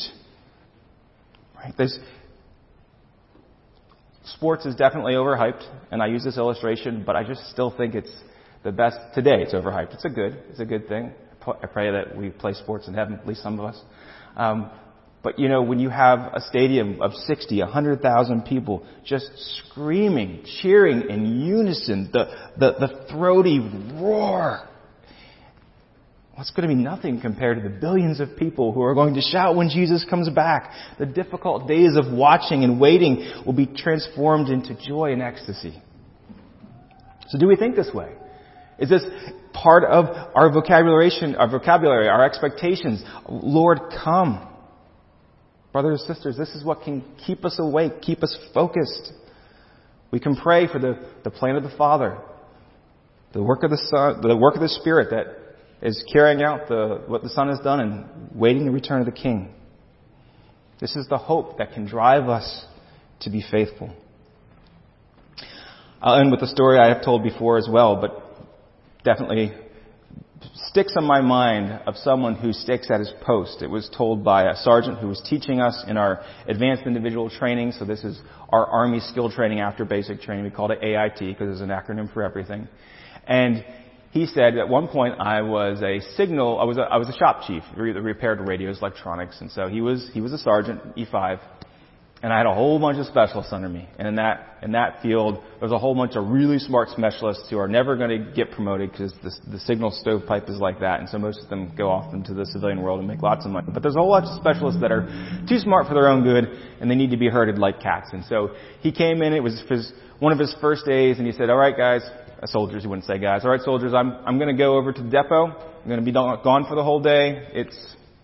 Right? 1.55 1.73
There's, 1.75 1.97
sports 4.25 4.65
is 4.65 4.75
definitely 4.75 5.13
overhyped, 5.13 5.63
and 5.91 6.01
I 6.01 6.07
use 6.07 6.23
this 6.23 6.38
illustration, 6.38 7.03
but 7.05 7.15
I 7.15 7.23
just 7.23 7.50
still 7.50 7.73
think 7.75 7.95
it's 7.95 8.13
the 8.63 8.71
best 8.71 8.97
today. 9.15 9.41
It's 9.41 9.53
overhyped. 9.53 9.93
It's 9.93 10.05
a 10.05 10.09
good, 10.09 10.38
it's 10.50 10.59
a 10.59 10.65
good 10.65 10.88
thing. 10.88 11.13
I 11.45 11.67
pray 11.67 11.91
that 11.91 12.15
we 12.15 12.29
play 12.29 12.53
sports 12.53 12.88
in 12.88 12.93
heaven, 12.93 13.15
at 13.15 13.27
least 13.27 13.41
some 13.41 13.59
of 13.59 13.65
us. 13.65 13.81
Um, 14.38 14.71
but 15.24 15.39
you 15.39 15.48
know, 15.48 15.62
when 15.62 15.80
you 15.80 15.89
have 15.89 16.20
a 16.34 16.42
stadium 16.42 17.01
of 17.01 17.13
60, 17.13 17.60
100,000 17.60 18.42
people 18.42 18.86
just 19.06 19.30
screaming, 19.65 20.44
cheering 20.62 21.10
in 21.10 21.42
unison, 21.42 22.10
the, 22.12 22.25
the, 22.58 22.74
the 22.74 23.06
throaty 23.10 23.60
roar, 23.94 24.68
well, 26.36 26.46
going 26.56 26.68
to 26.68 26.75
be 26.75 26.82
nothing 26.82 27.22
compared 27.22 27.62
to 27.62 27.70
the 27.70 27.74
billions 27.74 28.20
of 28.20 28.36
people 28.38 28.74
who 28.74 28.82
are 28.82 28.96
going 28.96 29.13
to 29.13 29.22
shout 29.22 29.56
when 29.56 29.70
Jesus 29.70 30.03
comes 30.10 30.30
back. 30.30 30.72
The 30.98 31.06
difficult 31.06 31.68
days 31.68 31.96
of 31.96 32.12
watching 32.12 32.63
and 32.63 32.80
waiting 32.80 33.32
will 33.46 33.53
be 33.53 33.68
transformed 33.68 34.50
into 34.50 34.75
joy 34.75 35.13
and 35.13 35.22
ecstasy. 35.22 35.80
So 37.27 37.38
do 37.38 37.48
we 37.48 37.56
think 37.56 37.75
this 37.75 37.92
way? 37.94 38.13
Is 38.80 38.89
this 38.89 39.03
part 39.53 39.84
of 39.84 40.06
our 40.36 40.51
vocabulary, 40.51 41.12
our 41.38 41.48
vocabulary, 41.48 42.10
our 42.10 42.25
expectations? 42.25 43.03
Lord, 43.30 43.80
come. 44.03 44.52
Brothers 45.74 46.03
and 46.08 46.15
sisters, 46.15 46.38
this 46.38 46.50
is 46.50 46.63
what 46.63 46.84
can 46.84 47.03
keep 47.25 47.44
us 47.44 47.58
awake, 47.60 48.01
keep 48.01 48.24
us 48.24 48.38
focused. 48.53 49.12
We 50.12 50.20
can 50.20 50.36
pray 50.36 50.68
for 50.68 50.80
the, 50.80 51.06
the 51.24 51.32
plan 51.32 51.56
of 51.56 51.63
the 51.63 51.75
Father, 51.75 52.20
the 53.34 53.42
work 53.42 53.63
of 53.63 53.72
the 53.72 53.82
Son, 53.89 54.22
the 54.22 54.38
work 54.38 54.53
of 54.53 54.62
the 54.62 54.70
Spirit 54.70 55.10
that 55.10 55.25
is 55.86 56.01
carrying 56.13 56.44
out 56.44 56.68
the, 56.68 57.01
what 57.08 57.24
the 57.24 57.30
Son 57.30 57.50
has 57.50 57.60
done 57.60 57.80
and 57.80 58.39
waiting 58.39 58.65
the 58.65 58.72
return 58.72 59.00
of 59.00 59.08
the 59.08 59.12
King. 59.12 59.51
This 60.80 60.96
is 60.96 61.08
the 61.10 61.18
hope 61.18 61.58
that 61.58 61.74
can 61.74 61.88
drive 61.88 62.30
us 62.30 62.65
to 63.22 63.32
be 63.32 63.44
faithful. 63.50 63.92
I'll 66.01 66.20
end 66.20 66.32
with 66.32 66.42
a 66.42 66.48
story 66.48 66.77
I 66.77 66.89
have 66.89 67.03
told 67.03 67.24
before 67.24 67.58
as 67.58 67.68
well, 67.72 67.96
but 68.00 68.22
definitely 69.03 69.53
sticks 70.67 70.93
on 70.97 71.05
my 71.05 71.21
mind 71.21 71.81
of 71.85 71.95
someone 71.97 72.35
who 72.35 72.53
sticks 72.53 72.89
at 72.91 73.00
his 73.00 73.12
post. 73.21 73.62
It 73.62 73.67
was 73.67 73.89
told 73.95 74.23
by 74.23 74.50
a 74.50 74.55
sergeant 74.55 75.00
who 75.00 75.07
was 75.07 75.21
teaching 75.29 75.59
us 75.59 75.83
in 75.88 75.97
our 75.97 76.23
advanced 76.47 76.83
individual 76.85 77.29
training. 77.29 77.73
So 77.73 77.85
this 77.85 78.03
is 78.03 78.19
our 78.50 78.65
Army 78.65 79.00
skill 79.00 79.31
training 79.31 79.59
after 79.59 79.85
basic 79.85 80.21
training. 80.21 80.45
We 80.45 80.51
called 80.51 80.71
it 80.71 80.83
AIT 80.83 81.19
because 81.19 81.51
it's 81.51 81.62
an 81.62 81.69
acronym 81.69 82.12
for 82.13 82.23
everything. 82.23 82.67
And 83.25 83.65
he 84.12 84.27
said 84.27 84.57
at 84.57 84.69
one 84.69 84.88
point 84.88 85.15
I 85.19 85.41
was 85.41 85.81
a 85.81 86.00
signal, 86.15 86.59
I 86.59 86.65
was 86.65 86.77
a, 86.77 86.81
I 86.81 86.97
was 86.97 87.09
a 87.09 87.17
shop 87.17 87.43
chief, 87.47 87.63
repaired 87.75 88.39
radios, 88.47 88.79
electronics, 88.79 89.41
and 89.41 89.51
so 89.51 89.67
he 89.67 89.81
was, 89.81 90.09
he 90.13 90.21
was 90.21 90.33
a 90.33 90.38
sergeant, 90.38 90.95
E5, 90.95 91.39
and 92.24 92.32
I 92.32 92.38
had 92.38 92.46
a 92.46 92.53
whole 92.53 92.80
bunch 92.80 92.98
of 93.00 93.06
specialists 93.08 93.51
under 93.51 93.68
me. 93.68 93.89
And 94.00 94.08
in 94.08 94.15
that, 94.15 94.60
in 94.62 94.72
that 94.72 95.01
field, 95.01 95.44
there's 95.60 95.74
a 95.74 95.77
whole 95.77 95.94
bunch 95.94 96.15
of 96.15 96.30
really 96.30 96.58
smart 96.58 96.88
specialists 96.88 97.50
who 97.50 97.58
are 97.60 97.68
never 97.68 97.98
going 97.98 98.12
to 98.12 98.32
get 98.32 98.50
promoted 98.51 98.92
because 98.92 99.12
the, 99.22 99.51
the 99.51 99.60
signal 99.60 99.92
stovepipe 99.92 100.48
is 100.48 100.58
like 100.58 100.80
that. 100.80 101.01
And 101.01 101.10
so 101.10 101.18
most 101.18 101.44
of 101.44 101.50
them 101.50 101.75
go 101.77 101.89
off 101.89 102.13
into 102.13 102.34
the 102.34 102.46
civilian 102.46 102.82
world 102.82 103.00
and 103.00 103.10
make 103.10 103.22
lots 103.22 103.46
of 103.46 103.51
money. 103.51 103.68
But 103.74 103.84
there's 103.84 103.98
a 103.98 104.00
whole 104.00 104.10
lot 104.10 104.24
of 104.24 104.39
specialists 104.39 104.80
that 104.80 104.89
are 104.89 105.06
too 105.50 105.60
smart 105.60 105.88
for 105.88 105.96
their 105.96 106.08
own 106.08 106.24
good 106.24 106.46
and 106.80 106.89
they 106.89 106.96
need 106.96 107.12
to 107.12 107.18
be 107.18 107.27
herded 107.27 107.60
like 107.60 107.82
cats. 107.82 108.12
And 108.13 108.24
so 108.24 108.56
he 108.80 108.94
came 108.94 109.22
in, 109.22 109.34
it 109.34 109.44
was 109.44 109.62
his, 109.68 109.92
one 110.20 110.32
of 110.32 110.39
his 110.39 110.56
first 110.62 110.86
days 110.86 111.18
and 111.18 111.27
he 111.27 111.34
said, 111.34 111.50
alright 111.50 111.75
guys, 111.75 112.03
uh, 112.42 112.48
soldiers, 112.48 112.84
he 112.84 112.88
wouldn't 112.88 113.06
say 113.06 113.20
guys, 113.20 113.44
alright 113.44 113.62
soldiers, 113.62 113.94
I'm, 113.94 114.13
I'm 114.25 114.38
going 114.38 114.50
to 114.50 114.58
go 114.58 114.77
over 114.77 114.94
to 114.94 115.03
the 115.03 115.10
depot. 115.10 115.48
I'm 115.48 115.89
going 115.89 116.00
to 116.00 116.06
be 116.06 116.13
gone 116.13 116.65
for 116.70 116.75
the 116.75 116.84
whole 116.84 117.01
day. 117.01 117.50
It's, 117.51 117.75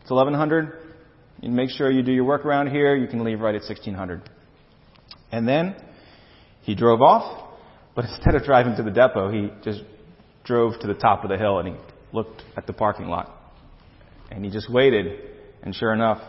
it's 0.01 0.09
1100. 0.09 0.88
You 1.41 1.49
make 1.49 1.69
sure 1.69 1.89
you 1.89 2.01
do 2.01 2.11
your 2.11 2.25
work 2.25 2.45
around 2.45 2.67
here. 2.67 2.95
You 2.95 3.07
can 3.07 3.23
leave 3.23 3.39
right 3.39 3.55
at 3.55 3.61
1600. 3.61 4.29
And 5.31 5.47
then 5.47 5.75
he 6.61 6.75
drove 6.75 7.01
off, 7.01 7.49
but 7.95 8.05
instead 8.09 8.35
of 8.35 8.43
driving 8.43 8.75
to 8.75 8.83
the 8.83 8.91
depot, 8.91 9.31
he 9.31 9.49
just 9.63 9.81
drove 10.43 10.79
to 10.81 10.87
the 10.87 10.93
top 10.93 11.23
of 11.23 11.29
the 11.29 11.37
hill 11.37 11.59
and 11.59 11.69
he 11.69 11.75
looked 12.11 12.43
at 12.57 12.67
the 12.67 12.73
parking 12.73 13.07
lot. 13.07 13.35
And 14.31 14.43
he 14.43 14.51
just 14.51 14.71
waited. 14.71 15.19
And 15.63 15.75
sure 15.75 15.93
enough, 15.93 16.21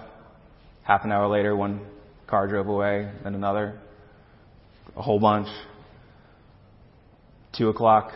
half 0.83 1.05
an 1.05 1.12
hour 1.12 1.29
later, 1.29 1.55
one 1.55 1.87
car 2.26 2.47
drove 2.47 2.69
away, 2.69 3.11
then 3.23 3.35
another, 3.35 3.79
a 4.97 5.02
whole 5.02 5.21
bunch. 5.21 5.49
Two 7.57 7.69
o'clock, 7.69 8.12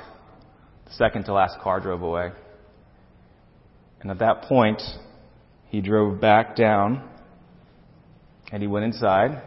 the 0.87 0.93
second 0.93 1.25
to 1.25 1.33
last 1.33 1.59
car 1.61 1.81
drove 1.81 2.03
away. 2.03 2.31
And 4.01 4.11
at 4.11 4.19
that 4.21 4.43
point, 4.43 4.81
he 5.69 5.81
drove 5.81 6.21
back 6.21 6.57
down 6.57 7.03
And 8.53 8.63
he 8.63 8.69
went 8.69 8.85
inside, 8.85 9.43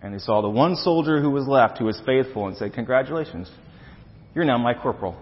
and 0.00 0.14
he 0.14 0.20
saw 0.20 0.40
the 0.40 0.48
one 0.48 0.76
soldier 0.76 1.20
who 1.20 1.30
was 1.30 1.46
left, 1.46 1.78
who 1.78 1.84
was 1.84 2.00
faithful, 2.06 2.46
and 2.46 2.56
said, 2.56 2.72
Congratulations, 2.72 3.50
you're 4.34 4.44
now 4.44 4.58
my 4.58 4.74
corporal. 4.74 5.16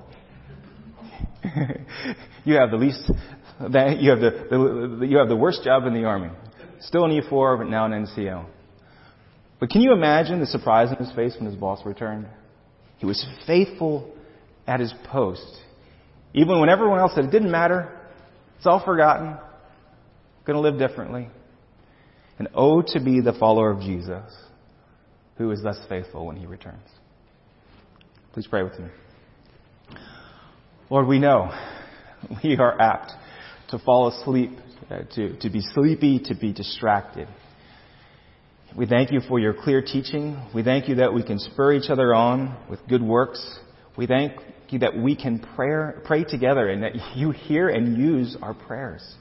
you 2.44 2.54
have 2.54 2.70
the 2.70 2.76
least, 2.76 3.02
you 3.08 4.10
have 4.10 4.20
the, 4.20 4.46
the, 5.00 5.06
you 5.06 5.18
have 5.18 5.28
the 5.28 5.36
worst 5.36 5.64
job 5.64 5.86
in 5.86 5.94
the 5.94 6.04
army. 6.04 6.30
Still 6.82 7.04
an 7.04 7.10
E4, 7.10 7.58
but 7.58 7.68
now 7.68 7.86
an 7.86 8.06
NCO. 8.06 8.46
But 9.58 9.70
can 9.70 9.80
you 9.80 9.92
imagine 9.92 10.40
the 10.40 10.46
surprise 10.46 10.90
on 10.90 10.96
his 10.96 11.14
face 11.14 11.34
when 11.36 11.46
his 11.46 11.54
boss 11.54 11.84
returned? 11.86 12.26
He 12.98 13.06
was 13.06 13.24
faithful 13.46 14.14
at 14.66 14.80
his 14.80 14.92
post. 15.10 15.58
Even 16.34 16.60
when 16.60 16.68
everyone 16.68 16.98
else 16.98 17.12
said 17.14 17.24
it 17.24 17.30
didn't 17.30 17.50
matter, 17.50 17.90
it's 18.56 18.66
all 18.66 18.84
forgotten, 18.84 19.36
going 20.46 20.56
to 20.56 20.60
live 20.60 20.78
differently. 20.78 21.28
And 22.38 22.48
oh, 22.54 22.82
to 22.88 23.00
be 23.00 23.20
the 23.20 23.32
follower 23.32 23.70
of 23.70 23.80
Jesus 23.80 24.24
who 25.36 25.50
is 25.50 25.62
thus 25.62 25.78
faithful 25.88 26.26
when 26.26 26.36
he 26.36 26.46
returns. 26.46 26.88
Please 28.32 28.46
pray 28.46 28.62
with 28.62 28.78
me. 28.78 28.88
Lord, 30.90 31.06
we 31.06 31.18
know 31.18 31.50
we 32.44 32.56
are 32.56 32.80
apt 32.80 33.12
to 33.70 33.78
fall 33.78 34.08
asleep, 34.08 34.50
uh, 34.90 35.00
to, 35.14 35.36
to 35.38 35.50
be 35.50 35.60
sleepy, 35.60 36.20
to 36.26 36.34
be 36.34 36.52
distracted. 36.52 37.28
We 38.76 38.86
thank 38.86 39.12
you 39.12 39.20
for 39.28 39.38
your 39.38 39.54
clear 39.54 39.82
teaching. 39.82 40.40
We 40.54 40.62
thank 40.62 40.88
you 40.88 40.96
that 40.96 41.14
we 41.14 41.22
can 41.22 41.38
spur 41.38 41.72
each 41.72 41.90
other 41.90 42.12
on 42.12 42.56
with 42.68 42.80
good 42.88 43.02
works. 43.02 43.58
We 43.96 44.06
thank 44.06 44.32
you 44.70 44.80
that 44.80 44.96
we 44.96 45.14
can 45.14 45.44
pray, 45.54 45.92
pray 46.04 46.24
together 46.24 46.68
and 46.68 46.82
that 46.82 46.92
you 47.16 47.30
hear 47.30 47.68
and 47.68 47.96
use 47.96 48.36
our 48.42 48.54
prayers 48.54 49.14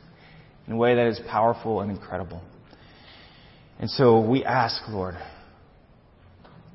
in 0.67 0.73
a 0.73 0.77
way 0.77 0.95
that 0.95 1.07
is 1.07 1.19
powerful 1.29 1.81
and 1.81 1.91
incredible. 1.91 2.41
And 3.79 3.89
so 3.89 4.19
we 4.21 4.45
ask, 4.45 4.81
Lord, 4.89 5.15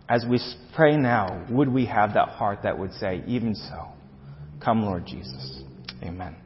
as 0.08 0.24
we 0.28 0.40
pray 0.74 0.96
now, 0.96 1.46
would 1.50 1.68
we 1.68 1.86
have 1.86 2.14
that 2.14 2.28
heart 2.28 2.60
that 2.62 2.78
would 2.78 2.92
say, 2.94 3.22
even 3.26 3.54
so, 3.54 3.88
come 4.62 4.82
Lord 4.82 5.06
Jesus. 5.06 5.62
Amen. 6.02 6.36